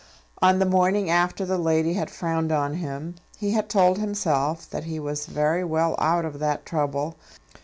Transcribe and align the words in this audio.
On 0.41 0.57
the 0.57 0.65
morning 0.65 1.11
after 1.11 1.45
the 1.45 1.59
lady 1.59 1.93
had 1.93 2.09
frowned 2.09 2.51
on 2.51 2.73
him 2.77 3.13
he 3.37 3.51
had 3.51 3.69
told 3.69 3.99
himself 3.99 4.67
that 4.71 4.85
he 4.85 4.99
was 4.99 5.27
very 5.27 5.63
well 5.63 5.93
out 5.99 6.25
of 6.25 6.39
that 6.39 6.65
trouble. 6.65 7.17